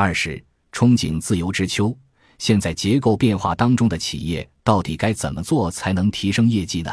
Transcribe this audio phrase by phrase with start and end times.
[0.00, 0.42] 二是
[0.72, 1.94] 憧憬自由之秋。
[2.38, 6.90] 现在结构变化当中的企业到底该怎么做才能提升业绩呢？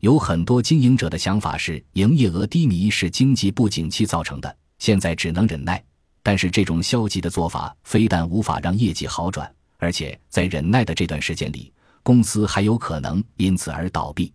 [0.00, 5.84] 有很多经营者的想法是，营业额低迷是经济不景气造成的，现在只能忍耐。
[6.22, 11.70] 但是这种消极的做法，非但无法让业绩好转，而且在忍耐的这段时间里，
[12.02, 14.32] 公司还有可能因此而倒闭。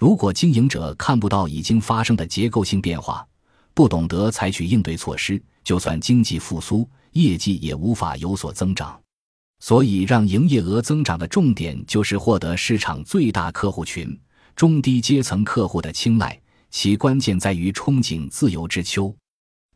[0.00, 3.24] 如果经营者看不到已经发生的结构性变化，
[3.72, 6.88] 不懂得采取应对措施，就算经济复苏，
[7.22, 9.00] 业绩也无法有所增长。
[9.58, 14.18] 所以，让营业额增长的重点就是获得市场最大客户群
[14.54, 16.38] 中低阶层客户的青睐，
[16.70, 19.14] 其关键在于憧憬自由之秋。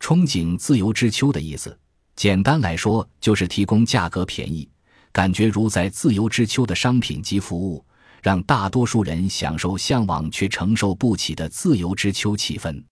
[0.00, 1.76] 憧憬自由之秋的意思，
[2.14, 4.68] 简单来说就是提供价格便宜、
[5.12, 7.84] 感觉如在自由之秋的商品及服务，
[8.22, 12.82] 让大多数人享受向往却承受不起的自由之秋气氛。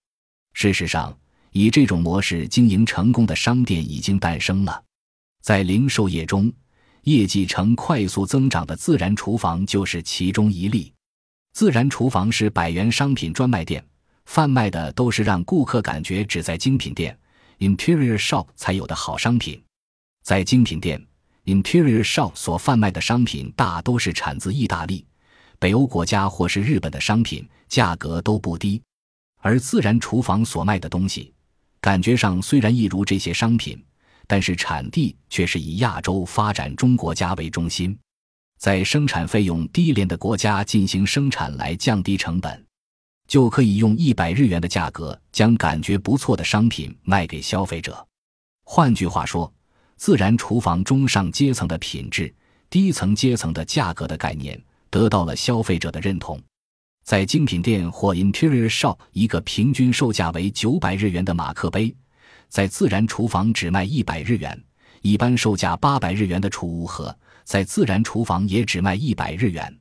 [0.53, 1.15] 事实上，
[1.51, 4.83] 以这种模式经营成功的商店已经诞生了，
[5.41, 6.51] 在零售业中。
[7.03, 10.93] 业绩呈快速增长的自然厨房就是其中一例。
[11.53, 13.83] 自然厨房是百元商品专卖店，
[14.25, 17.17] 贩卖的都是让顾客感觉只在精品店
[17.59, 19.59] （Interior Shop） 才有的好商品。
[20.23, 21.03] 在精品店
[21.45, 25.03] （Interior Shop） 所贩卖的商品大都是产自意大利、
[25.57, 28.79] 北欧国家或是日本的商品，价格都不低。
[29.37, 31.33] 而自然厨房所卖的东西，
[31.81, 33.83] 感觉上虽然一如这些商品。
[34.31, 37.97] 但是产地却是以亚洲发展中国家为中心，
[38.59, 42.63] 在生产费用低廉的国家进行生产来降低成本，
[43.27, 48.05] 就可以用一百日元的价格将感觉不错的商品卖给消费者。
[48.65, 49.51] 换句话说，
[49.95, 52.31] 自然厨房中上阶层的品质、
[52.69, 56.39] 低层阶层的价格的概念得到了消费者的认同。
[57.09, 61.91] 在精品店或 Interior Shop，一个平均售价为九百日元的马克杯。
[62.49, 64.63] 在自然厨房只卖一百日元，
[65.01, 69.75] 一般售价八百日元的储物盒，在自然厨房也只卖一百日元。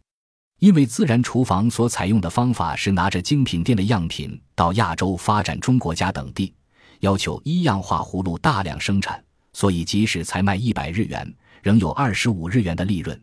[0.61, 6.55] 因为自然厨房所采用的方法是拿着精品店的样品到亚洲发展中国家等地，
[7.01, 9.23] 要求一样化葫芦大量生产，
[9.53, 11.31] 所以即使才卖一百日元，
[11.63, 13.21] 仍有二十五日元的利润。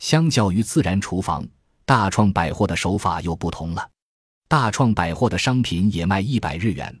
[0.00, 1.46] 相较于自然厨房，
[1.86, 3.88] 大创百货的手法又不同了。
[4.48, 6.94] 大创百货的商品也卖一百日元。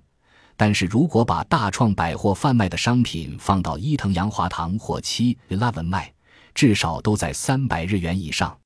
[0.56, 6.10] 但是如果把大创百货贩卖的商品放到伊藤洋华堂或七 Eleven 卖，
[6.54, 8.56] 至少都在三百日元以上。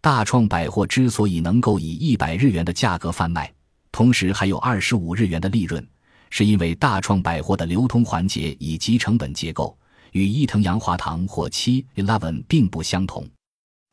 [0.00, 3.52] 大创百货之所以能够以一百日元的价格贩卖，
[3.92, 5.86] 同时还有二十五日元的利润，
[6.30, 9.78] 是因为大创百货的流通环节以及成本结构
[10.12, 13.28] 与伊藤洋华堂或七 Eleven 并不相同。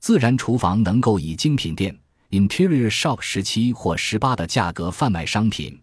[0.06, 2.00] 自然厨房能够以精品店
[2.30, 5.82] Interior Shop 十七或十八的价格贩卖商品。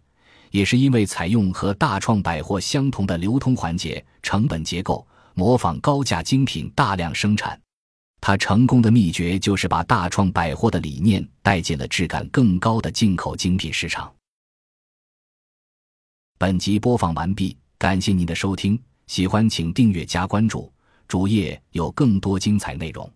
[0.51, 7.59] 也是因为采用和大创百货相同的流通环节、成本结构，模仿高价精品大量生产。
[8.21, 14.09] 它成功的秘诀就是把大创百货的理念带进了质感更高的进口精品市场。
[16.37, 20.71] 本集播放完毕，感谢您的收听，喜欢请订阅加关注，
[21.09, 23.11] 主页有更多精彩内容。